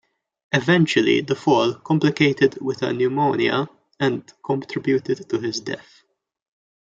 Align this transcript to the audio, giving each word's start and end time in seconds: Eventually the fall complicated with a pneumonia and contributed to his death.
Eventually 0.51 1.21
the 1.21 1.35
fall 1.35 1.75
complicated 1.75 2.57
with 2.59 2.81
a 2.81 2.91
pneumonia 2.91 3.69
and 3.99 4.33
contributed 4.43 5.29
to 5.29 5.37
his 5.39 5.59
death. 5.59 6.01